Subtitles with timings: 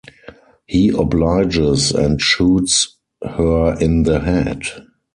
[0.65, 4.63] He obliges, and shoots her in the head.